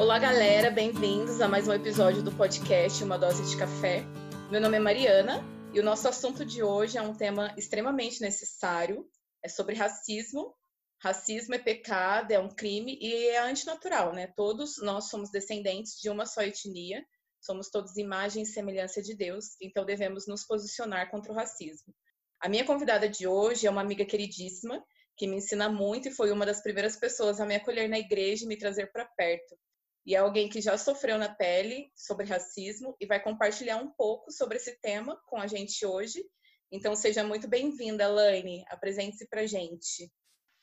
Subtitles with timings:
[0.00, 4.02] Olá, galera, bem-vindos a mais um episódio do podcast Uma Dose de Café.
[4.50, 5.44] Meu nome é Mariana
[5.74, 9.06] e o nosso assunto de hoje é um tema extremamente necessário.
[9.44, 10.54] É sobre racismo.
[11.02, 14.32] Racismo é pecado, é um crime e é antinatural, né?
[14.34, 17.04] Todos nós somos descendentes de uma só etnia,
[17.38, 21.92] somos todos imagem e semelhança de Deus, então devemos nos posicionar contra o racismo.
[22.40, 24.82] A minha convidada de hoje é uma amiga queridíssima
[25.14, 28.46] que me ensina muito e foi uma das primeiras pessoas a me acolher na igreja
[28.46, 29.58] e me trazer para perto.
[30.06, 34.30] E é alguém que já sofreu na pele sobre racismo e vai compartilhar um pouco
[34.32, 36.24] sobre esse tema com a gente hoje.
[36.72, 38.64] Então seja muito bem-vinda, Laine.
[38.68, 40.10] Apresente-se para gente.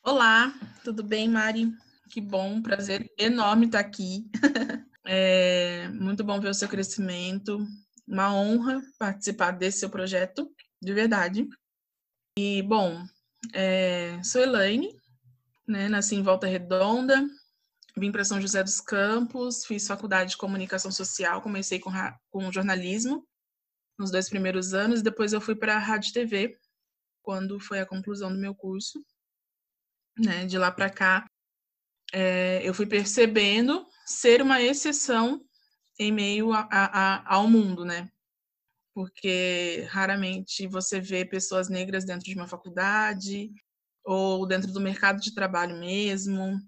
[0.04, 1.72] Olá, tudo bem, Mari?
[2.10, 4.30] Que bom, prazer enorme estar aqui.
[5.06, 7.60] é muito bom ver o seu crescimento.
[8.08, 10.50] Uma honra participar desse seu projeto,
[10.82, 11.48] de verdade.
[12.40, 13.04] E, bom,
[13.54, 14.96] é, sou Elaine,
[15.68, 17.28] né, nasci em Volta Redonda,
[18.00, 21.92] vim para São José dos Campos, fiz faculdade de comunicação social, comecei com,
[22.30, 23.28] com jornalismo
[23.98, 26.58] nos dois primeiros anos, depois eu fui para a Rádio TV,
[27.24, 29.04] quando foi a conclusão do meu curso.
[30.20, 31.30] Né, de lá para cá,
[32.12, 35.40] é, eu fui percebendo ser uma exceção
[36.00, 38.10] em meio a, a, ao mundo, né?
[38.98, 43.52] porque raramente você vê pessoas negras dentro de uma faculdade
[44.04, 46.60] ou dentro do mercado de trabalho mesmo,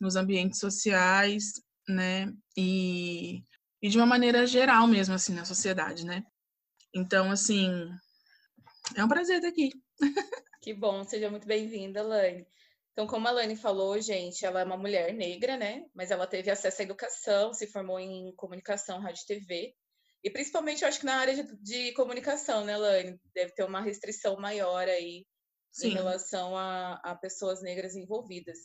[0.00, 1.52] nos ambientes sociais,
[1.88, 2.32] né?
[2.56, 3.42] E,
[3.82, 6.24] e de uma maneira geral mesmo, assim, na sociedade, né?
[6.94, 7.70] Então, assim,
[8.96, 9.70] é um prazer estar aqui.
[10.62, 12.46] Que bom, seja muito bem-vinda, Lani.
[12.92, 15.84] Então, como a Lani falou, gente, ela é uma mulher negra, né?
[15.94, 19.74] Mas ela teve acesso à educação, se formou em comunicação, rádio e TV,
[20.26, 23.16] e principalmente, eu acho que na área de, de comunicação, né, Lani?
[23.32, 25.24] Deve ter uma restrição maior aí
[25.70, 25.90] Sim.
[25.90, 28.58] em relação a, a pessoas negras envolvidas.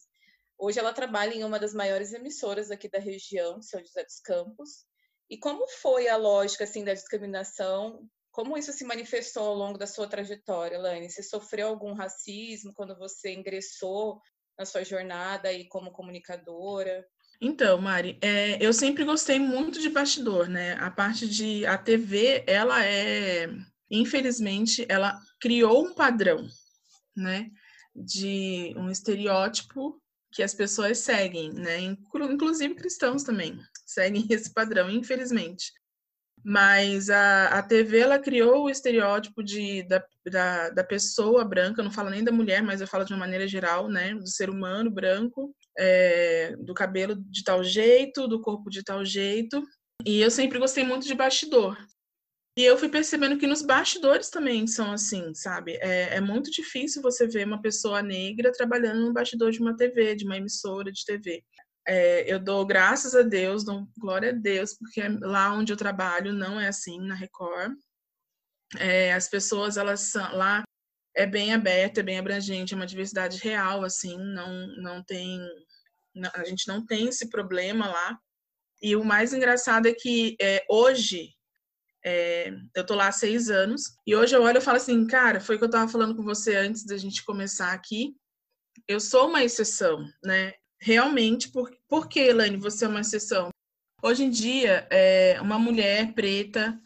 [0.63, 4.85] Hoje ela trabalha em uma das maiores emissoras aqui da região, São José dos Campos.
[5.27, 8.07] E como foi a lógica assim da discriminação?
[8.29, 11.09] Como isso se manifestou ao longo da sua trajetória, Lani?
[11.09, 14.21] Você sofreu algum racismo quando você ingressou
[14.55, 17.03] na sua jornada aí como comunicadora?
[17.41, 20.73] Então, Mari, é, eu sempre gostei muito de bastidor, né?
[20.73, 23.49] A parte de a TV, ela é,
[23.89, 26.45] infelizmente, ela criou um padrão,
[27.17, 27.49] né?
[27.95, 29.99] De um estereótipo
[30.31, 31.79] que as pessoas seguem, né?
[31.79, 35.71] Inclusive cristãos também seguem esse padrão, infelizmente.
[36.43, 41.91] Mas a, a TV ela criou o estereótipo de, da, da, da pessoa branca, não
[41.91, 44.15] falo nem da mulher, mas eu falo de uma maneira geral, né?
[44.15, 49.63] Do ser humano branco, é, do cabelo de tal jeito, do corpo de tal jeito.
[50.03, 51.77] E eu sempre gostei muito de bastidor.
[52.57, 55.77] E eu fui percebendo que nos bastidores também são assim, sabe?
[55.81, 60.15] É, é, muito difícil você ver uma pessoa negra trabalhando no bastidor de uma TV,
[60.15, 61.43] de uma emissora de TV.
[61.87, 66.33] É, eu dou graças a Deus, dou glória a Deus, porque lá onde eu trabalho
[66.33, 67.73] não é assim, na Record.
[68.77, 70.63] É, as pessoas, elas são, lá
[71.15, 75.39] é bem aberto, é bem abrangente, é uma diversidade real, assim, não, não tem,
[76.15, 78.19] não, a gente não tem esse problema lá.
[78.81, 81.33] E o mais engraçado é que é, hoje,
[82.03, 85.39] é, eu tô lá há seis anos, e hoje eu olho e falo assim, cara,
[85.39, 88.15] foi o que eu tava falando com você antes da gente começar aqui,
[88.87, 90.53] eu sou uma exceção, né?
[90.81, 93.49] realmente, por, por que, Elaine, você é uma exceção?
[94.03, 96.81] Hoje em dia, é, uma mulher preta,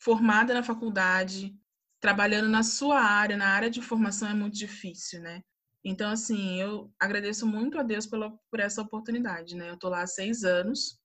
[0.00, 1.56] formada na faculdade,
[2.00, 5.40] trabalhando na sua área, na área de formação, é muito difícil, né?
[5.84, 9.70] Então, assim, eu agradeço muito a Deus pela, por essa oportunidade, né?
[9.70, 10.98] Eu tô lá há seis anos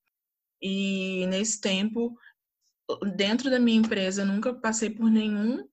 [0.59, 2.17] e nesse tempo,
[3.15, 5.67] dentro da minha empresa, nunca passei por nenhum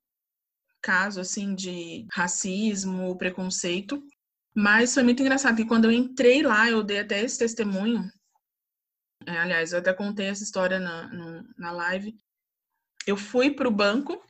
[0.82, 4.02] caso, assim, de racismo, preconceito.
[4.54, 8.08] Mas foi muito engraçado que quando eu entrei lá, eu dei até esse testemunho.
[9.26, 12.14] É, aliás, eu até contei essa história na, no, na live.
[13.06, 14.22] Eu fui para o banco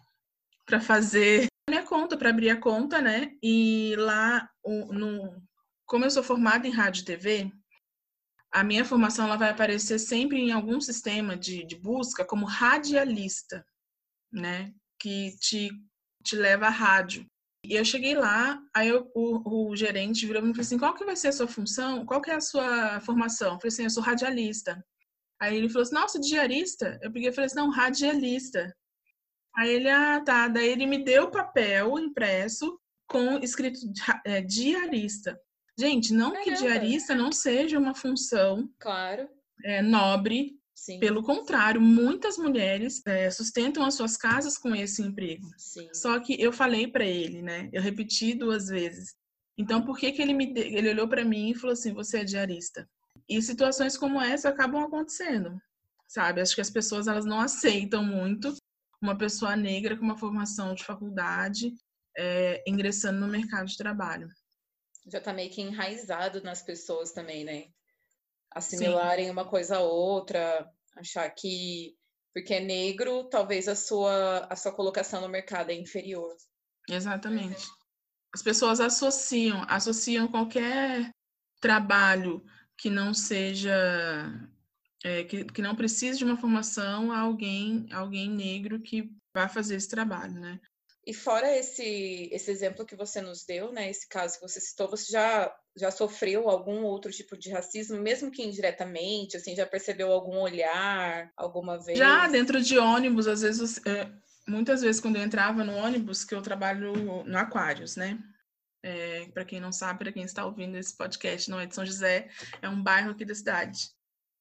[0.65, 3.33] para fazer minha conta, para abrir a conta, né?
[3.43, 5.43] E lá, no,
[5.85, 7.53] como eu sou formada em rádio e TV,
[8.55, 13.67] a minha formação ela vai aparecer sempre em algum sistema de, de busca como radialista,
[14.33, 14.73] né?
[14.97, 15.71] Que te,
[16.23, 17.27] te leva à rádio.
[17.65, 21.05] E eu cheguei lá, aí eu, o, o, gerente virou e falou assim, qual que
[21.05, 22.07] vai ser a sua função?
[22.07, 23.55] Qual que é a sua formação?
[23.55, 24.85] Eu falei assim, eu sou radialista.
[25.41, 27.01] Aí ele falou assim, nossa, diarista?
[27.03, 28.73] Eu peguei e falei assim, não, radialista.
[29.57, 30.47] Aí ele, ah, tá.
[30.47, 32.79] Daí ele me deu o papel impresso
[33.09, 33.81] com escrito
[34.25, 35.41] é, diarista.
[35.79, 36.51] Gente, não Caramba.
[36.51, 39.29] que diarista não seja uma função claro.
[39.65, 40.99] é, nobre, Sim.
[40.99, 45.49] Pelo contrário, muitas mulheres é, sustentam as suas casas com esse emprego.
[45.57, 45.89] Sim.
[45.95, 47.71] Só que eu falei para ele, né?
[47.73, 49.15] Eu repeti duas vezes.
[49.57, 52.25] Então, por que que ele me ele olhou para mim e falou assim: "Você é
[52.25, 52.87] diarista?"
[53.27, 55.59] E situações como essa acabam acontecendo,
[56.07, 56.43] sabe?
[56.43, 58.55] Acho que as pessoas elas não aceitam muito
[59.01, 61.73] uma pessoa negra com uma formação de faculdade
[62.19, 64.29] é, ingressando no mercado de trabalho.
[65.07, 67.67] Já está meio que enraizado nas pessoas também, né?
[68.51, 69.31] Assimilarem Sim.
[69.31, 71.97] uma coisa a outra, achar que
[72.33, 76.35] porque é negro, talvez a sua, a sua colocação no mercado é inferior.
[76.91, 77.65] Exatamente.
[78.35, 81.13] As pessoas associam, associam qualquer
[81.61, 82.45] trabalho
[82.77, 83.73] que não seja
[85.05, 89.77] é, que, que não precise de uma formação a alguém alguém negro que vai fazer
[89.77, 90.61] esse trabalho, né?
[91.07, 94.89] E fora esse, esse exemplo que você nos deu, né, esse caso que você citou,
[94.89, 100.11] você já, já sofreu algum outro tipo de racismo, mesmo que indiretamente, assim, já percebeu
[100.11, 101.99] algum olhar alguma vez?
[101.99, 104.11] Já dentro de ônibus, às vezes, é,
[104.49, 108.19] muitas vezes quando eu entrava no ônibus, que eu trabalho no Aquários, né?
[108.83, 111.87] É, para quem não sabe, para quem está ouvindo esse podcast, não é de São
[111.87, 112.29] José,
[112.61, 113.91] é um bairro aqui da cidade.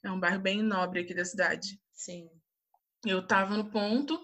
[0.03, 1.79] É um bairro bem nobre aqui da cidade.
[1.93, 2.29] Sim.
[3.05, 4.21] Eu estava no ponto,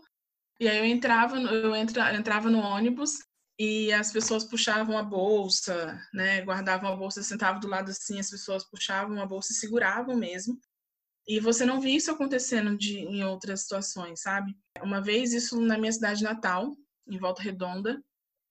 [0.60, 3.20] e aí eu entrava, eu entra, entrava no ônibus
[3.58, 6.42] e as pessoas puxavam a bolsa, né?
[6.42, 10.60] Guardavam a bolsa, sentavam do lado assim, as pessoas puxavam a bolsa e seguravam mesmo.
[11.28, 14.56] E você não via isso acontecendo de, em outras situações, sabe?
[14.82, 16.76] Uma vez, isso na minha cidade natal,
[17.08, 18.02] em Volta Redonda,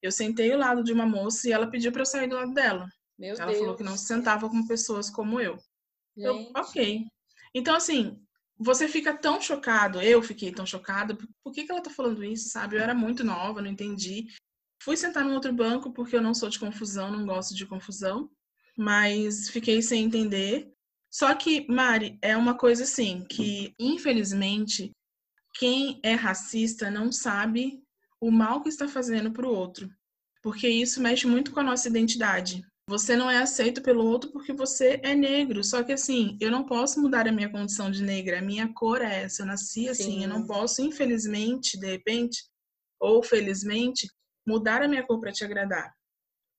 [0.01, 2.53] eu sentei ao lado de uma moça e ela pediu para eu sair do lado
[2.53, 2.89] dela.
[3.19, 3.59] Meu ela Deus.
[3.59, 5.59] falou que não se sentava com pessoas como eu.
[6.17, 6.27] Gente.
[6.27, 7.05] Eu, ok.
[7.53, 8.23] Então, assim,
[8.59, 12.49] você fica tão chocado, eu fiquei tão chocada, por que, que ela tá falando isso,
[12.49, 12.77] sabe?
[12.77, 14.27] Eu era muito nova, não entendi.
[14.83, 18.31] Fui sentar no outro banco porque eu não sou de confusão, não gosto de confusão,
[18.77, 20.73] mas fiquei sem entender.
[21.11, 24.91] Só que, Mari, é uma coisa assim, que infelizmente
[25.55, 27.83] quem é racista não sabe
[28.21, 29.89] o mal que está fazendo para o outro,
[30.43, 32.63] porque isso mexe muito com a nossa identidade.
[32.88, 35.62] Você não é aceito pelo outro porque você é negro.
[35.62, 38.38] Só que assim, eu não posso mudar a minha condição de negra.
[38.38, 39.43] A minha cor é essa.
[39.43, 40.12] Eu nasci assim.
[40.12, 40.23] Sim.
[40.23, 42.43] Eu não posso, infelizmente, de repente,
[42.99, 44.08] ou felizmente,
[44.46, 45.93] mudar a minha cor para te agradar.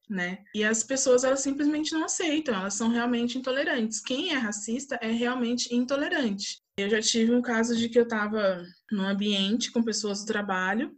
[0.08, 0.44] Né?
[0.54, 4.00] E as pessoas elas simplesmente não aceitam, elas são realmente intolerantes.
[4.00, 6.62] Quem é racista é realmente intolerante.
[6.78, 10.96] Eu já tive um caso de que eu estava num ambiente com pessoas do trabalho,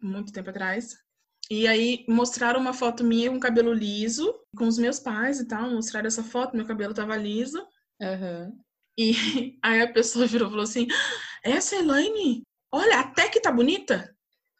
[0.00, 0.96] muito tempo atrás,
[1.50, 5.68] e aí mostraram uma foto minha com cabelo liso, com os meus pais e tal,
[5.68, 7.66] mostraram essa foto, meu cabelo tava liso.
[8.00, 8.56] Uhum.
[8.96, 9.12] E
[9.60, 10.86] aí a pessoa virou e falou assim:
[11.42, 12.42] Essa é Elaine?
[12.72, 14.14] Olha, até que tá bonita.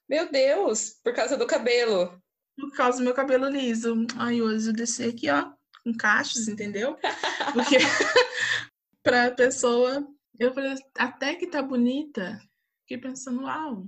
[0.08, 2.20] Meu Deus, por causa do cabelo.
[2.58, 3.94] Por causa do meu cabelo liso.
[4.18, 5.52] Aí hoje eu desci aqui, ó,
[5.84, 6.98] com cachos, entendeu?
[7.52, 7.76] Porque
[9.04, 10.04] pra pessoa,
[10.36, 12.42] eu falei, até que tá bonita.
[12.82, 13.86] Fiquei pensando, uau,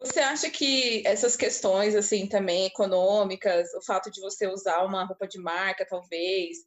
[0.00, 5.26] você acha que essas questões, assim, também econômicas, o fato de você usar uma roupa
[5.26, 6.58] de marca, talvez,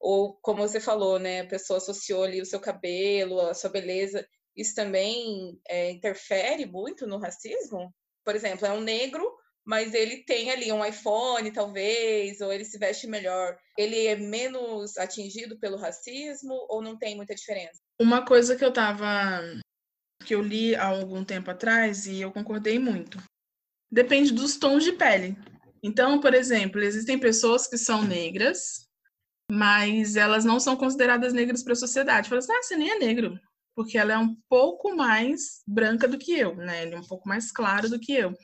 [0.00, 4.26] ou como você falou, né, a pessoa associou ali o seu cabelo, a sua beleza,
[4.56, 7.94] isso também é, interfere muito no racismo?
[8.24, 9.24] Por exemplo, é um negro,
[9.64, 13.56] mas ele tem ali um iPhone, talvez, ou ele se veste melhor.
[13.76, 17.80] Ele é menos atingido pelo racismo ou não tem muita diferença?
[18.00, 19.40] Uma coisa que eu tava
[20.28, 23.16] que eu li há algum tempo atrás e eu concordei muito.
[23.90, 25.34] Depende dos tons de pele.
[25.82, 28.86] Então, por exemplo, existem pessoas que são negras,
[29.50, 32.28] mas elas não são consideradas negras para a sociedade.
[32.28, 33.40] Fala assim, ah, você nem é negro,
[33.74, 36.82] porque ela é um pouco mais branca do que eu, né?
[36.82, 38.36] Ele é um pouco mais claro do que eu.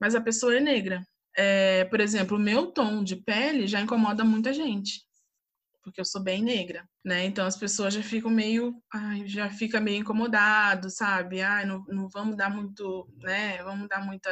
[0.00, 1.02] Mas a pessoa é negra.
[1.36, 5.00] É, por exemplo, o meu tom de pele já incomoda muita gente
[5.82, 7.24] porque eu sou bem negra, né?
[7.24, 11.42] Então as pessoas já ficam meio, ai, já fica meio incomodado, sabe?
[11.42, 13.62] Ai, não, não vamos dar muito, né?
[13.62, 14.30] Vamos dar muita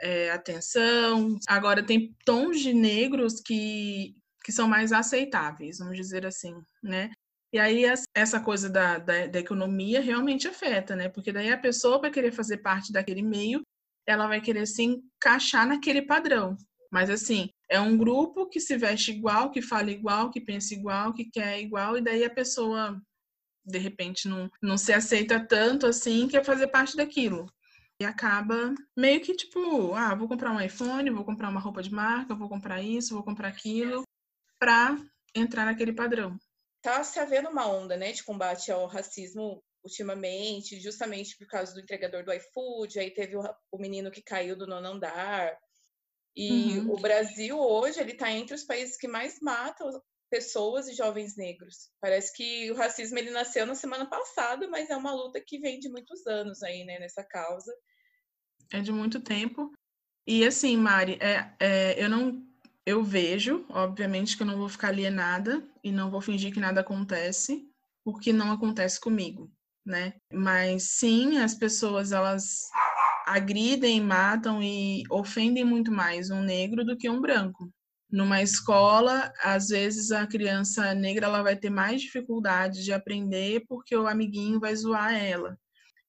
[0.00, 1.36] é, atenção.
[1.48, 7.12] Agora tem tons de negros que que são mais aceitáveis, vamos dizer assim, né?
[7.52, 7.84] E aí
[8.14, 11.08] essa coisa da, da, da economia realmente afeta, né?
[11.08, 13.62] Porque daí a pessoa vai querer fazer parte daquele meio,
[14.06, 16.56] ela vai querer se encaixar naquele padrão.
[16.90, 21.14] Mas assim, é um grupo que se veste igual, que fala igual, que pensa igual,
[21.14, 23.00] que quer igual, e daí a pessoa,
[23.64, 27.50] de repente, não, não se aceita tanto assim, quer fazer parte daquilo.
[27.98, 31.90] E acaba meio que tipo, ah, vou comprar um iPhone, vou comprar uma roupa de
[31.90, 34.02] marca, vou comprar isso, vou comprar aquilo,
[34.58, 34.98] para
[35.34, 36.38] entrar naquele padrão.
[36.82, 41.80] Tá se havendo uma onda, né, de combate ao racismo ultimamente, justamente por causa do
[41.80, 45.56] entregador do iFood, aí teve o, o menino que caiu do nono andar,
[46.36, 46.92] e uhum.
[46.92, 51.90] o Brasil hoje ele está entre os países que mais matam pessoas e jovens negros.
[52.00, 55.78] Parece que o racismo ele nasceu na semana passada, mas é uma luta que vem
[55.78, 57.70] de muitos anos aí, né, nessa causa.
[58.72, 59.70] É de muito tempo.
[60.26, 62.42] E assim, Mari, é, é, eu não,
[62.86, 66.80] eu vejo, obviamente, que eu não vou ficar alienada e não vou fingir que nada
[66.80, 67.68] acontece,
[68.02, 69.52] o que não acontece comigo,
[69.84, 70.14] né?
[70.32, 72.70] Mas sim, as pessoas elas
[73.26, 77.70] agridem, matam e ofendem muito mais um negro do que um branco.
[78.10, 83.96] Numa escola, às vezes a criança negra ela vai ter mais dificuldade de aprender porque
[83.96, 85.56] o amiguinho vai zoar ela.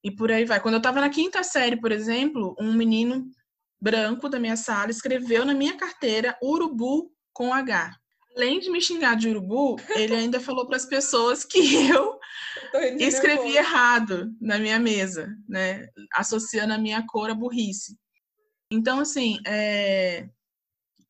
[0.03, 0.59] E por aí vai.
[0.59, 3.25] Quando eu estava na quinta série, por exemplo, um menino
[3.81, 7.95] branco da minha sala escreveu na minha carteira urubu com H.
[8.35, 12.17] Além de me xingar de urubu, ele ainda falou para as pessoas que eu
[12.99, 15.87] escrevi errado na minha mesa, né?
[16.13, 17.97] Associando a minha cor à burrice.
[18.71, 20.27] Então, assim, é...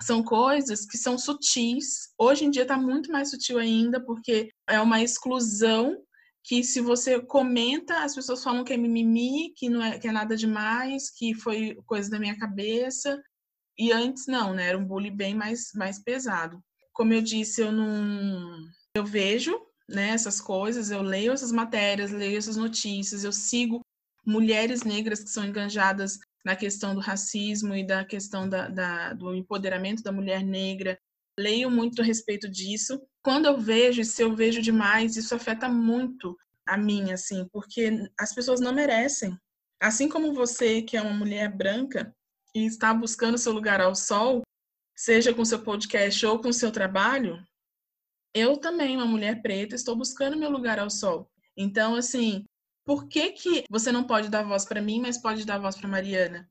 [0.02, 2.14] são coisas que são sutis.
[2.18, 5.98] Hoje em dia está muito mais sutil ainda, porque é uma exclusão
[6.44, 10.12] que se você comenta, as pessoas falam que é mimimi, que não é, que é
[10.12, 13.22] nada demais, que foi coisa da minha cabeça.
[13.78, 14.68] E antes não, né?
[14.68, 16.62] Era um bullying bem mais, mais pesado.
[16.92, 18.58] Como eu disse, eu não.
[18.96, 19.58] Eu vejo
[19.90, 23.82] né, essas coisas, eu leio essas matérias, leio essas notícias, eu sigo
[24.26, 29.34] mulheres negras que são enganjadas na questão do racismo e da questão da, da, do
[29.34, 30.98] empoderamento da mulher negra.
[31.40, 36.38] Leio muito a respeito disso quando eu vejo, se eu vejo demais, isso afeta muito
[36.66, 39.38] a mim, assim, porque as pessoas não merecem.
[39.82, 42.14] Assim como você, que é uma mulher branca
[42.54, 44.42] e está buscando seu lugar ao sol,
[44.96, 47.42] seja com seu podcast ou com seu trabalho,
[48.34, 51.30] eu também, uma mulher preta, estou buscando meu lugar ao sol.
[51.56, 52.46] Então, assim,
[52.86, 55.88] por que que você não pode dar voz para mim, mas pode dar voz para
[55.88, 56.50] Mariana,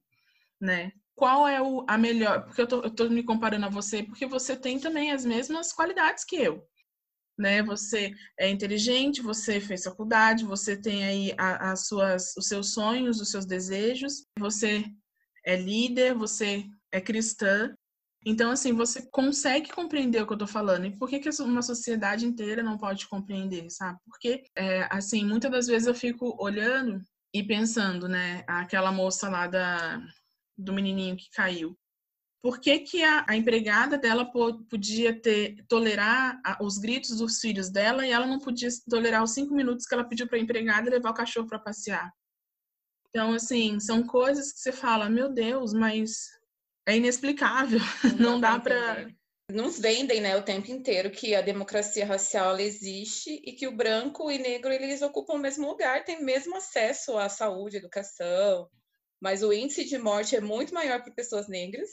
[0.61, 0.93] né?
[1.15, 4.27] qual é o, a melhor, porque eu tô, eu tô me comparando a você, porque
[4.27, 6.67] você tem também as mesmas qualidades que eu.
[7.39, 7.62] Né?
[7.62, 13.21] Você é inteligente, você fez faculdade, você tem aí a, as suas, os seus sonhos,
[13.21, 14.85] os seus desejos, você
[15.45, 17.73] é líder, você é cristã.
[18.25, 20.87] Então, assim, você consegue compreender o que eu tô falando.
[20.87, 23.99] E por que, que uma sociedade inteira não pode compreender, sabe?
[24.07, 27.00] Porque, é, assim, muitas das vezes eu fico olhando
[27.35, 28.45] e pensando, né?
[28.47, 30.00] Aquela moça lá da,
[30.57, 31.76] do menininho que caiu.
[32.41, 37.71] Por que, que a, a empregada dela podia ter tolerar a, os gritos dos filhos
[37.71, 40.91] dela e ela não podia tolerar os cinco minutos que ela pediu para a empregada
[40.91, 42.12] levar o cachorro para passear?
[43.09, 46.31] Então, assim, são coisas que você fala, meu Deus, mas
[46.87, 47.81] é inexplicável.
[48.19, 49.07] Não, não dá para
[49.51, 54.31] nos vendem, né, o tempo inteiro que a democracia racial existe e que o branco
[54.31, 58.69] e negro eles ocupam o mesmo lugar, têm o mesmo acesso à saúde, educação,
[59.21, 61.91] mas o índice de morte é muito maior para pessoas negras,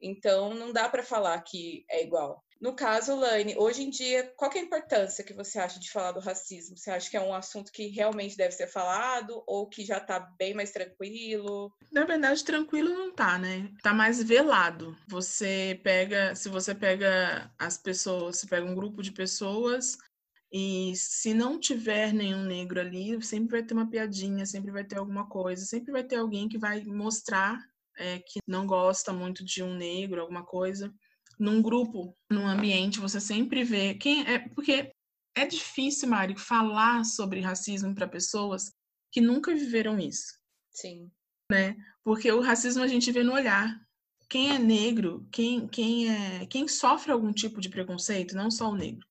[0.00, 2.42] então não dá para falar que é igual.
[2.62, 6.12] No caso, Laine, hoje em dia, qual é a importância que você acha de falar
[6.12, 6.76] do racismo?
[6.76, 10.20] Você acha que é um assunto que realmente deve ser falado ou que já está
[10.20, 11.74] bem mais tranquilo?
[11.90, 13.68] Na verdade, tranquilo não tá, né?
[13.82, 14.96] Tá mais velado.
[15.08, 19.98] Você pega, se você pega as pessoas, você pega um grupo de pessoas
[20.52, 24.98] e se não tiver nenhum negro ali, sempre vai ter uma piadinha, sempre vai ter
[24.98, 27.58] alguma coisa, sempre vai ter alguém que vai mostrar
[27.98, 30.94] é, que não gosta muito de um negro, alguma coisa.
[31.42, 34.38] Num grupo, num ambiente, você sempre vê quem é.
[34.38, 34.92] Porque
[35.34, 38.72] é difícil, Mari, falar sobre racismo para pessoas
[39.10, 40.38] que nunca viveram isso.
[40.70, 41.10] Sim.
[41.50, 41.74] Né?
[42.04, 43.76] Porque o racismo a gente vê no olhar.
[44.28, 48.76] Quem é negro, quem, quem, é, quem sofre algum tipo de preconceito, não só o
[48.76, 49.04] negro,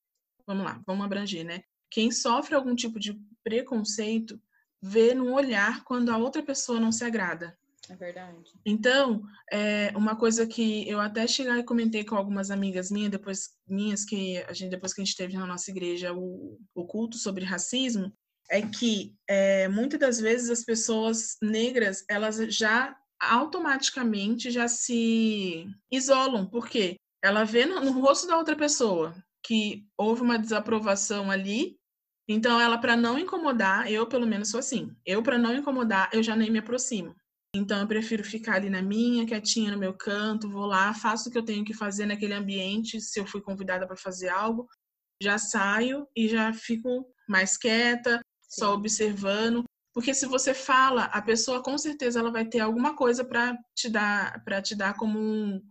[0.48, 1.64] vamos lá, vamos abranger, né?
[1.90, 4.42] Quem sofre algum tipo de preconceito
[4.82, 7.60] vê no olhar quando a outra pessoa não se agrada.
[7.92, 8.54] É verdade.
[8.66, 9.22] Então,
[9.52, 14.06] é uma coisa que eu até chegar e comentei com algumas amigas minhas, depois minhas
[14.06, 17.44] que a gente depois que a gente teve na nossa igreja o, o culto sobre
[17.44, 18.14] racismo,
[18.50, 26.46] é que é, muitas das vezes as pessoas negras elas já automaticamente já se isolam,
[26.46, 31.78] porque ela vê no, no rosto da outra pessoa que houve uma desaprovação ali.
[32.26, 34.96] Então, ela, para não incomodar, eu pelo menos sou assim.
[35.06, 37.14] Eu, para não incomodar, eu já nem me aproximo.
[37.54, 41.32] Então, eu prefiro ficar ali na minha, quietinha no meu canto, vou lá, faço o
[41.32, 43.02] que eu tenho que fazer naquele ambiente.
[43.02, 44.68] Se eu fui convidada para fazer algo,
[45.22, 48.62] já saio e já fico mais quieta, Sim.
[48.62, 49.66] só observando.
[49.94, 53.90] Porque se você fala, a pessoa com certeza ela vai ter alguma coisa para te
[53.90, 55.62] dar, para te dar como um,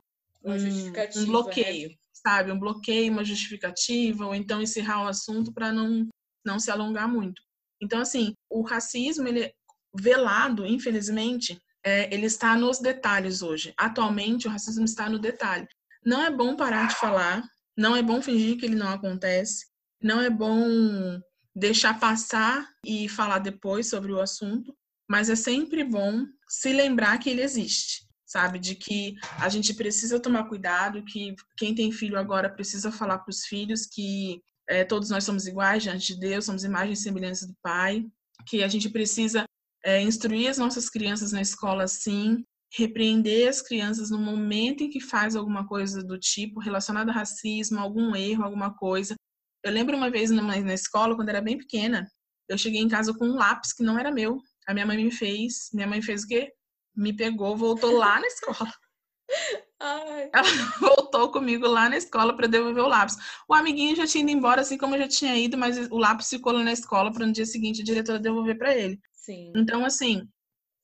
[0.45, 1.27] um, um né?
[1.27, 1.89] bloqueio.
[1.89, 1.95] Né?
[2.23, 6.09] sabe, um bloqueio, uma justificativa, ou então encerrar o assunto para não,
[6.45, 7.43] não se alongar muito.
[7.81, 9.53] Então, assim, o racismo, ele é
[9.95, 13.73] velado, infelizmente, é, ele está nos detalhes hoje.
[13.77, 15.67] Atualmente, o racismo está no detalhe.
[16.05, 17.43] Não é bom parar de falar,
[17.77, 19.67] não é bom fingir que ele não acontece,
[20.03, 21.21] não é bom
[21.55, 24.75] deixar passar e falar depois sobre o assunto,
[25.09, 28.61] mas é sempre bom se lembrar que ele existe sabe?
[28.61, 33.31] De que a gente precisa tomar cuidado, que quem tem filho agora precisa falar para
[33.31, 37.45] os filhos que é, todos nós somos iguais diante de Deus, somos imagem e semelhança
[37.49, 38.05] do Pai,
[38.47, 39.45] que a gente precisa
[39.85, 45.01] é, instruir as nossas crianças na escola, sim, repreender as crianças no momento em que
[45.01, 49.15] faz alguma coisa do tipo relacionada a racismo, algum erro, alguma coisa.
[49.65, 52.09] Eu lembro uma vez na, na escola, quando era bem pequena,
[52.49, 54.41] eu cheguei em casa com um lápis que não era meu.
[54.67, 55.71] A minha mãe me fez.
[55.73, 56.53] Minha mãe fez o quê?
[56.97, 58.73] Me pegou, voltou lá na escola.
[59.81, 60.31] Ai.
[60.33, 60.49] Ela
[60.81, 63.17] voltou comigo lá na escola para devolver o lápis.
[63.49, 66.29] O amiguinho já tinha ido embora, assim como eu já tinha ido, mas o lápis
[66.29, 69.01] ficou lá na escola para no dia seguinte a diretora devolver para ele.
[69.21, 69.53] Sim.
[69.55, 70.27] Então, assim,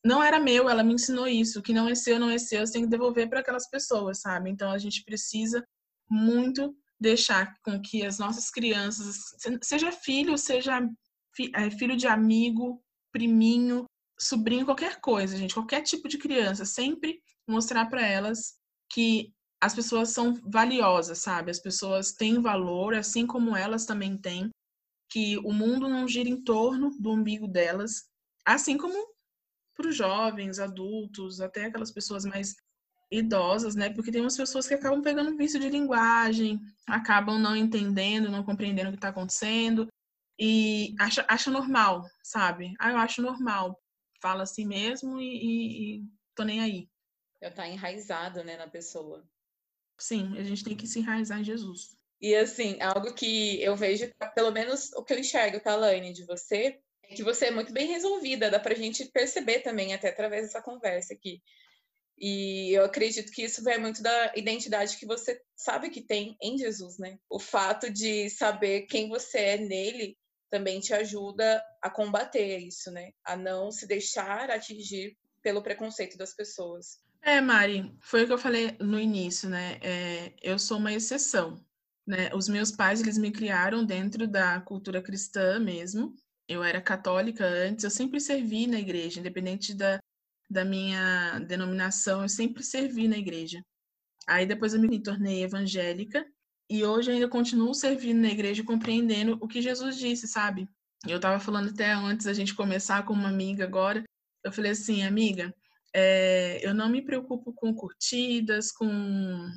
[0.04, 1.62] não era meu, ela me ensinou isso.
[1.62, 4.50] Que não é seu, não é seu, você tem que devolver para aquelas pessoas, sabe?
[4.50, 5.66] Então, a gente precisa
[6.08, 9.16] muito deixar com que as nossas crianças,
[9.62, 10.80] seja filho, seja
[11.54, 13.84] é, filho de amigo, priminho,
[14.18, 18.54] sobrinho, qualquer coisa, gente, qualquer tipo de criança, sempre mostrar para elas
[18.90, 21.50] que as pessoas são valiosas, sabe?
[21.50, 24.50] As pessoas têm valor, assim como elas também têm,
[25.10, 28.04] que o mundo não gira em torno do umbigo delas,
[28.46, 28.94] assim como
[29.74, 32.54] para os jovens, adultos, até aquelas pessoas mais
[33.10, 33.90] idosas, né?
[33.90, 38.88] Porque tem umas pessoas que acabam pegando vício de linguagem, acabam não entendendo, não compreendendo
[38.88, 39.86] o que está acontecendo
[40.38, 42.74] e acha, acha normal, sabe?
[42.78, 43.80] Ah, eu acho normal.
[44.20, 46.88] Fala assim mesmo e, e, e tô nem aí.
[47.42, 49.28] Já tá enraizado, né, na pessoa.
[49.98, 51.96] Sim, a gente tem que se enraizar em Jesus.
[52.20, 56.24] E assim, algo que eu vejo, pelo menos o que eu enxergo, tá, Laine, de
[56.24, 56.80] você,
[57.14, 61.14] que você é muito bem resolvida, dá pra gente perceber também, até através dessa conversa
[61.14, 61.42] aqui.
[62.18, 66.56] E eu acredito que isso vem muito da identidade que você sabe que tem em
[66.56, 67.18] Jesus, né?
[67.28, 70.16] O fato de saber quem você é nele
[70.50, 73.10] também te ajuda a combater isso, né?
[73.24, 76.98] A não se deixar atingir pelo preconceito das pessoas.
[77.20, 79.78] É, Mari, foi o que eu falei no início, né?
[79.82, 81.62] É, eu sou uma exceção,
[82.06, 82.30] né?
[82.34, 86.14] Os meus pais, eles me criaram dentro da cultura cristã mesmo.
[86.48, 89.98] Eu era católica antes, eu sempre servi na igreja, independente da,
[90.48, 93.60] da minha denominação, eu sempre servi na igreja.
[94.26, 96.24] Aí depois eu me tornei evangélica
[96.68, 100.68] e hoje ainda continuo servindo na igreja compreendendo o que Jesus disse, sabe?
[101.06, 104.04] Eu estava falando até antes da gente começar com uma amiga agora,
[104.44, 105.54] eu falei assim, amiga,
[105.94, 109.48] é, eu não me preocupo com curtidas, com,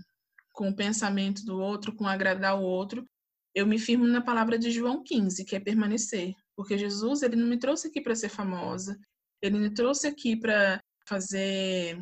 [0.54, 3.08] com o pensamento do outro, com agradar o outro.
[3.54, 6.34] Eu me firmo na palavra de João 15, que é permanecer.
[6.59, 8.99] Porque Jesus, ele não me trouxe aqui para ser famosa.
[9.41, 11.97] Ele me trouxe aqui para fazer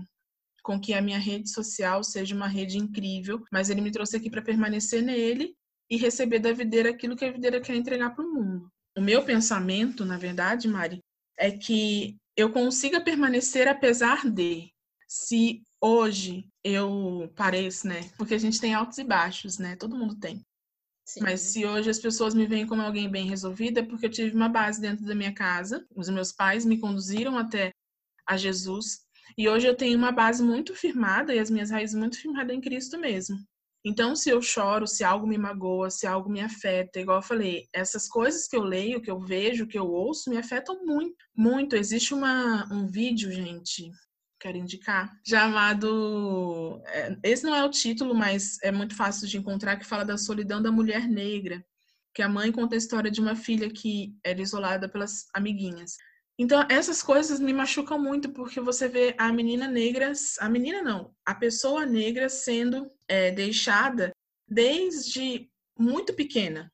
[0.64, 4.32] com que a minha rede social seja uma rede incrível, mas ele me trouxe aqui
[4.32, 5.54] para permanecer nele
[5.88, 8.68] e receber da videira aquilo que a videira quer entregar para o mundo.
[8.98, 11.04] O meu pensamento, na verdade, Mari,
[11.38, 14.72] é que eu consiga permanecer apesar de.
[15.08, 18.10] Se hoje eu pareço, né?
[18.18, 19.76] Porque a gente tem altos e baixos, né?
[19.76, 20.44] Todo mundo tem.
[21.08, 21.22] Sim.
[21.22, 24.36] Mas se hoje as pessoas me veem como alguém bem resolvida, é porque eu tive
[24.36, 25.88] uma base dentro da minha casa.
[25.96, 27.72] Os meus pais me conduziram até
[28.28, 29.06] a Jesus.
[29.38, 32.60] E hoje eu tenho uma base muito firmada e as minhas raízes muito firmadas em
[32.60, 33.38] Cristo mesmo.
[33.86, 37.70] Então, se eu choro, se algo me magoa, se algo me afeta, igual eu falei,
[37.72, 41.74] essas coisas que eu leio, que eu vejo, que eu ouço, me afetam muito, muito.
[41.78, 43.90] Existe uma, um vídeo, gente,
[44.40, 46.82] quero indicar, chamado.
[46.86, 50.18] É, esse não é o título, mas é muito fácil de encontrar, que fala da
[50.18, 51.66] solidão da mulher negra.
[52.14, 55.98] Que a mãe conta a história de uma filha que era isolada pelas amiguinhas.
[56.40, 61.16] Então, essas coisas me machucam muito, porque você vê a menina negra, a menina não,
[61.26, 64.12] a pessoa negra sendo é, deixada
[64.48, 66.72] desde muito pequena,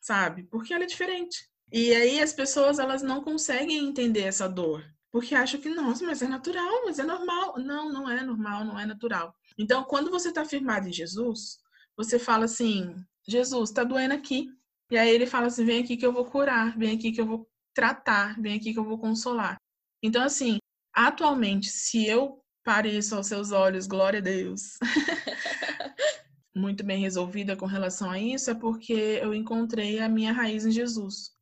[0.00, 0.44] sabe?
[0.44, 1.46] Porque ela é diferente.
[1.70, 6.22] E aí as pessoas, elas não conseguem entender essa dor, porque acham que, nossa, mas
[6.22, 7.58] é natural, mas é normal.
[7.58, 9.34] Não, não é normal, não é natural.
[9.58, 11.58] Então, quando você está firmado em Jesus,
[11.94, 12.96] você fala assim,
[13.28, 14.48] Jesus, está doendo aqui.
[14.90, 17.26] E aí ele fala assim, vem aqui que eu vou curar, vem aqui que eu
[17.26, 19.58] vou tratar, vem aqui que eu vou consolar.
[20.02, 20.58] Então, assim,
[20.94, 24.78] atualmente, se eu pareço aos seus olhos, glória a Deus,
[26.56, 30.70] muito bem resolvida com relação a isso, é porque eu encontrei a minha raiz em
[30.70, 31.32] Jesus,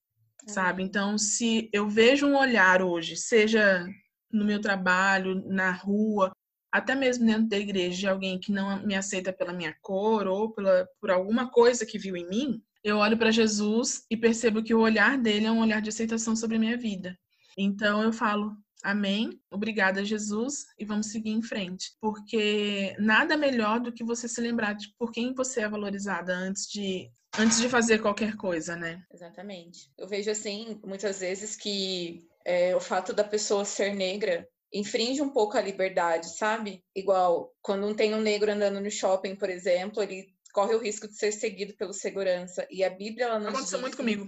[0.50, 0.82] sabe?
[0.82, 3.86] Então, se eu vejo um olhar hoje, seja
[4.32, 6.30] no meu trabalho, na rua,
[6.72, 10.52] até mesmo dentro da igreja, de alguém que não me aceita pela minha cor ou
[10.52, 14.74] pela, por alguma coisa que viu em mim, eu olho para Jesus e percebo que
[14.74, 17.18] o olhar dele é um olhar de aceitação sobre a minha vida.
[17.58, 19.38] Então eu falo, Amém.
[19.50, 21.92] Obrigada, Jesus, e vamos seguir em frente.
[22.00, 26.66] Porque nada melhor do que você se lembrar de por quem você é valorizada antes
[26.66, 29.02] de antes de fazer qualquer coisa, né?
[29.12, 29.90] Exatamente.
[29.96, 35.30] Eu vejo assim, muitas vezes que é, o fato da pessoa ser negra infringe um
[35.30, 36.84] pouco a liberdade, sabe?
[36.94, 41.16] Igual quando tem um negro andando no shopping, por exemplo, ele corre o risco de
[41.16, 42.66] ser seguido pelo segurança.
[42.70, 44.26] E a Bíblia ela nos Aconteceu diz, muito comigo.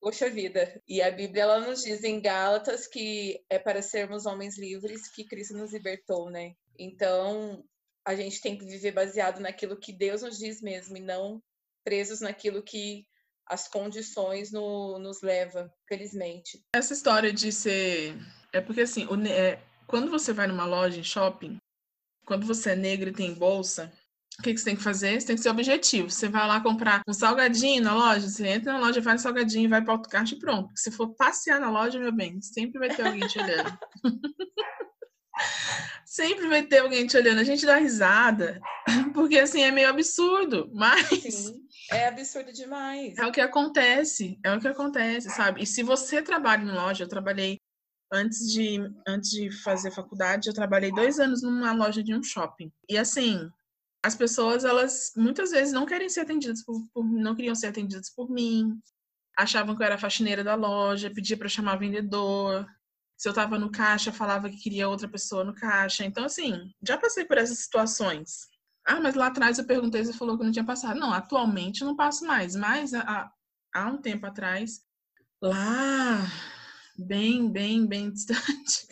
[0.00, 0.80] Poxa vida.
[0.86, 5.24] E a Bíblia ela nos diz em Gálatas que é para sermos homens livres que
[5.24, 6.52] Cristo nos libertou, né?
[6.78, 7.64] Então,
[8.04, 11.42] a gente tem que viver baseado naquilo que Deus nos diz mesmo e não
[11.88, 13.06] presos naquilo que
[13.46, 16.62] as condições no, nos leva, felizmente.
[16.74, 18.14] Essa história de ser.
[18.52, 21.56] É porque assim, o, é, quando você vai numa loja em shopping,
[22.26, 23.90] quando você é negro e tem bolsa,
[24.38, 25.18] o que, que, você tem que fazer?
[25.18, 26.10] Você tem que ser objetivo.
[26.10, 29.70] Você vai lá comprar um salgadinho na loja, você entra na loja, vai no salgadinho,
[29.70, 30.70] vai para o autocaixa e pronto.
[30.76, 33.78] Se for passear na loja, meu bem, sempre vai ter alguém te olhando.
[36.04, 37.40] sempre vai ter alguém te olhando.
[37.40, 38.60] A gente dá risada,
[39.14, 41.08] porque assim é meio absurdo, mas.
[41.34, 43.16] Sim, é absurdo demais.
[43.18, 45.62] É o que acontece, é o que acontece, sabe?
[45.62, 47.58] E se você trabalha em loja, eu trabalhei
[48.12, 52.72] antes de, antes de fazer faculdade, eu trabalhei dois anos numa loja de um shopping.
[52.88, 53.48] E assim,
[54.02, 58.10] as pessoas, elas muitas vezes não querem ser atendidas por, por não queriam ser atendidas
[58.14, 58.78] por mim,
[59.36, 62.66] achavam que eu era faxineira da loja, pedia para chamar vendedor.
[63.16, 66.04] Se eu estava no caixa, falava que queria outra pessoa no caixa.
[66.04, 68.48] Então, assim, já passei por essas situações.
[68.88, 70.98] Ah, mas lá atrás eu perguntei, você falou que não tinha passado.
[70.98, 73.30] Não, atualmente eu não passo mais, mas há,
[73.74, 74.80] há um tempo atrás,
[75.42, 76.26] lá,
[76.96, 78.88] bem, bem, bem distante,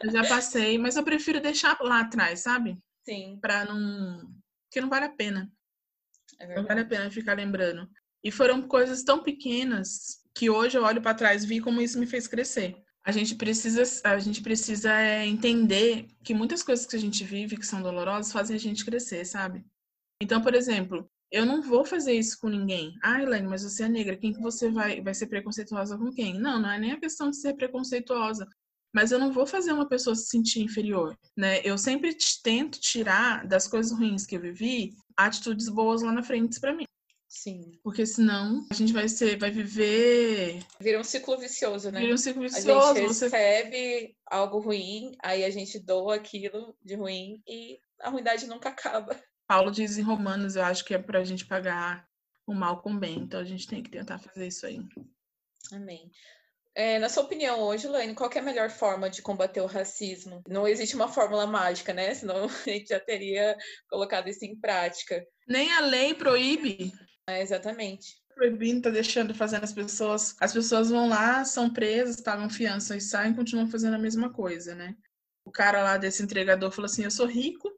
[0.00, 2.78] eu já passei, mas eu prefiro deixar lá atrás, sabe?
[3.04, 3.36] Sim.
[3.42, 4.32] Para não.
[4.68, 5.50] Porque não vale a pena.
[6.38, 7.90] É não vale a pena ficar lembrando.
[8.22, 11.98] E foram coisas tão pequenas que hoje eu olho para trás e vi como isso
[11.98, 12.76] me fez crescer.
[13.06, 17.56] A gente precisa, a gente precisa é, entender que muitas coisas que a gente vive
[17.56, 19.64] que são dolorosas fazem a gente crescer, sabe?
[20.20, 22.94] Então, por exemplo, eu não vou fazer isso com ninguém.
[23.02, 26.38] Ah, Elaine, mas você é negra, quem que você vai, vai ser preconceituosa com quem?
[26.38, 28.46] Não, não é nem a questão de ser preconceituosa
[28.96, 31.60] mas eu não vou fazer uma pessoa se sentir inferior, né?
[31.62, 36.58] Eu sempre tento tirar das coisas ruins que eu vivi atitudes boas lá na frente
[36.58, 36.86] para mim.
[37.28, 37.78] Sim.
[37.82, 40.64] Porque senão a gente vai ser, vai viver.
[40.80, 42.00] Vira um ciclo vicioso, né?
[42.00, 42.90] Vira um ciclo vicioso.
[42.90, 44.14] A gente recebe você...
[44.26, 49.20] algo ruim, aí a gente doa aquilo de ruim e a ruindade nunca acaba.
[49.46, 52.06] Paulo diz em Romanos, eu acho que é pra gente pagar
[52.46, 53.18] o mal com o bem.
[53.18, 54.80] Então a gente tem que tentar fazer isso aí.
[55.72, 56.10] Amém.
[56.74, 60.42] É, na sua opinião, hoje, Laine, qual é a melhor forma de combater o racismo?
[60.46, 62.12] Não existe uma fórmula mágica, né?
[62.14, 63.56] Senão a gente já teria
[63.88, 65.26] colocado isso em prática.
[65.48, 66.92] Nem a lei proíbe.
[67.28, 68.20] É, exatamente.
[68.34, 70.36] Proibindo, tá deixando, fazendo as pessoas.
[70.40, 74.32] As pessoas vão lá, são presas, pagam fiança e saem e continuam fazendo a mesma
[74.32, 74.96] coisa, né?
[75.44, 77.72] O cara lá desse entregador falou assim: Eu sou rico,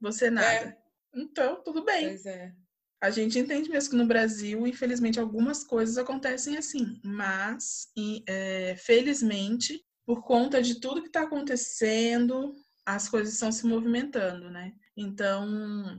[0.00, 0.46] você nada.
[0.46, 0.78] É.
[1.14, 2.08] Então, tudo bem.
[2.08, 2.54] Pois é.
[3.02, 7.88] A gente entende mesmo que no Brasil, infelizmente, algumas coisas acontecem assim, mas,
[8.28, 12.54] é, felizmente, por conta de tudo que está acontecendo,
[12.86, 14.72] as coisas estão se movimentando, né?
[14.96, 15.98] Então,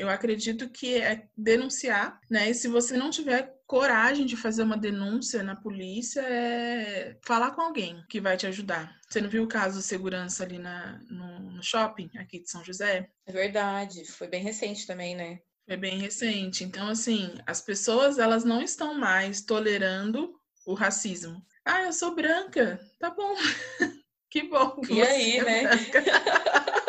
[0.00, 2.48] eu acredito que é denunciar, né?
[2.48, 7.60] E se você não tiver coragem de fazer uma denúncia na polícia, é falar com
[7.60, 8.98] alguém que vai te ajudar.
[9.08, 12.64] Você não viu o caso de segurança ali na, no, no shopping aqui de São
[12.64, 13.10] José?
[13.26, 15.38] É verdade, foi bem recente também, né?
[15.68, 16.64] É bem recente.
[16.64, 20.32] Então, assim, as pessoas elas não estão mais tolerando
[20.66, 21.44] o racismo.
[21.64, 22.80] Ah, eu sou branca.
[22.98, 23.34] Tá bom.
[24.30, 24.80] que bom.
[24.80, 25.70] Que e aí, é né?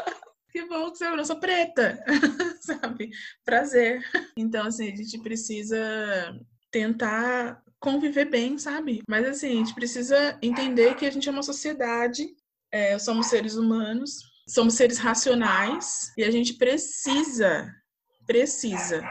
[0.97, 2.03] você é Eu sou preta.
[2.61, 3.09] Sabe?
[3.43, 4.03] Prazer.
[4.37, 5.77] Então, assim, a gente precisa
[6.71, 9.01] tentar conviver bem, sabe?
[9.07, 12.27] Mas, assim, a gente precisa entender que a gente é uma sociedade,
[12.71, 17.73] é, somos seres humanos, somos seres racionais e a gente precisa
[18.25, 19.03] precisa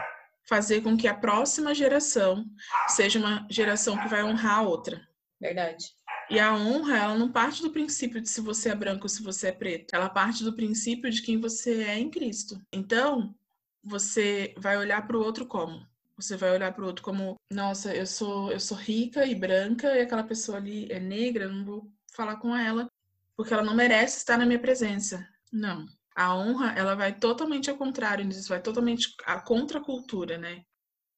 [0.47, 2.45] fazer com que a próxima geração
[2.87, 4.99] seja uma geração que vai honrar a outra.
[5.39, 5.85] Verdade.
[6.31, 9.21] E a honra, ela não parte do princípio de se você é branco ou se
[9.21, 9.93] você é preto.
[9.93, 12.57] Ela parte do princípio de quem você é em Cristo.
[12.71, 13.35] Então,
[13.83, 15.85] você vai olhar para o outro como?
[16.15, 19.93] Você vai olhar para o outro como, nossa, eu sou eu sou rica e branca
[19.93, 22.87] e aquela pessoa ali é negra, eu não vou falar com ela
[23.35, 25.27] porque ela não merece estar na minha presença.
[25.51, 25.85] Não.
[26.15, 30.63] A honra, ela vai totalmente ao contrário, vai totalmente a contracultura, né?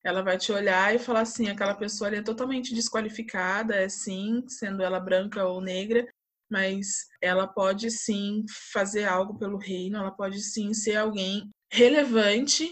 [0.03, 4.43] Ela vai te olhar e falar assim, aquela pessoa ali é totalmente desqualificada, é sim,
[4.47, 6.05] sendo ela branca ou negra,
[6.49, 12.69] mas ela pode sim fazer algo pelo reino, ela pode sim ser alguém relevante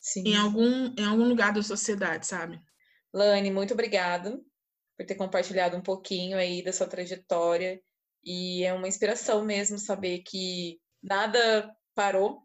[0.00, 0.22] sim.
[0.26, 2.60] em algum em algum lugar da sociedade, sabe?
[3.14, 4.38] Lani, muito obrigada
[4.96, 7.80] por ter compartilhado um pouquinho aí da sua trajetória
[8.24, 12.42] e é uma inspiração mesmo saber que nada parou,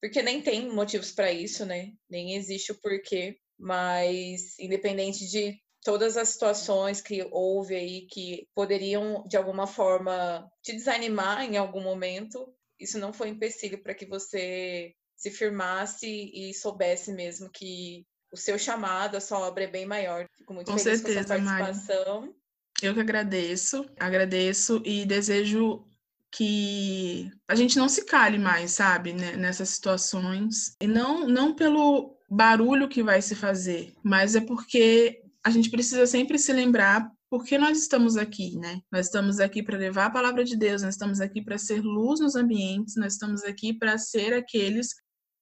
[0.00, 1.92] porque nem tem motivos para isso, né?
[2.08, 9.24] Nem existe o porquê, mas independente de todas as situações que houve aí que poderiam
[9.26, 14.92] de alguma forma te desanimar em algum momento, isso não foi empecilho para que você
[15.16, 20.26] se firmasse e soubesse mesmo que o seu chamado, a sua obra é bem maior.
[20.36, 22.20] Fico muito com feliz certeza, com a sua participação.
[22.20, 22.34] Mari.
[22.80, 25.84] Eu que agradeço, agradeço e desejo
[26.30, 30.76] que a gente não se cale mais, sabe, né, nessas situações.
[30.80, 36.06] E não, não pelo barulho que vai se fazer, mas é porque a gente precisa
[36.06, 38.80] sempre se lembrar porque nós estamos aqui, né?
[38.90, 42.20] Nós estamos aqui para levar a palavra de Deus, nós estamos aqui para ser luz
[42.20, 44.94] nos ambientes, nós estamos aqui para ser aqueles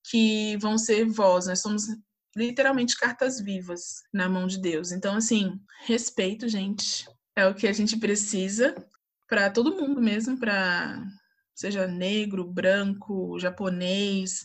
[0.08, 1.86] que vão ser voz, nós somos
[2.36, 4.92] literalmente cartas vivas na mão de Deus.
[4.92, 8.74] Então, assim, respeito, gente, é o que a gente precisa
[9.28, 11.02] para todo mundo mesmo, para
[11.54, 14.44] seja negro, branco, japonês,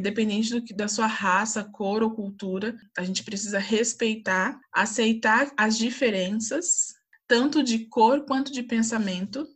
[0.00, 5.78] independente do que, da sua raça, cor ou cultura, a gente precisa respeitar, aceitar as
[5.78, 6.94] diferenças,
[7.28, 9.46] tanto de cor quanto de pensamento,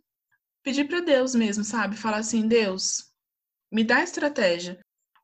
[0.62, 1.96] pedir para Deus mesmo, sabe?
[1.96, 3.12] Falar assim, Deus,
[3.72, 4.78] me dá estratégia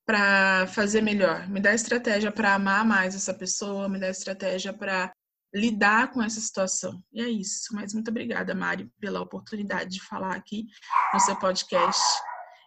[0.04, 5.12] para fazer melhor, me dá estratégia para amar mais essa pessoa, me dá estratégia para
[5.54, 7.02] lidar com essa situação.
[7.12, 7.74] E é isso.
[7.74, 10.66] Mas muito obrigada, Mari, pela oportunidade de falar aqui
[11.12, 12.02] no seu podcast.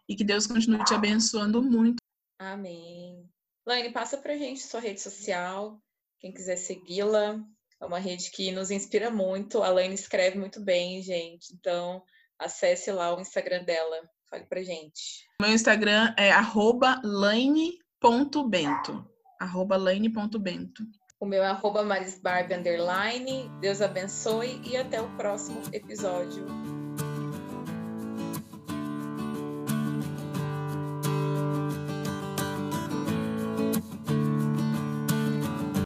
[0.08, 2.03] E que Deus continue te abençoando muito.
[2.52, 3.30] Amém.
[3.66, 5.80] Laine, passa pra gente sua rede social.
[6.20, 7.40] Quem quiser segui-la,
[7.82, 9.64] é uma rede que nos inspira muito.
[9.64, 11.54] A Laine escreve muito bem, gente.
[11.54, 12.04] Então,
[12.40, 14.02] acesse lá o Instagram dela.
[14.30, 15.26] Fale pra gente.
[15.42, 16.32] Meu Instagram é
[17.04, 19.06] laine.bento.
[19.78, 20.84] laine.bento.
[21.20, 22.54] O meu é arroba marisbarbe.
[23.62, 26.46] Deus abençoe e até o próximo episódio.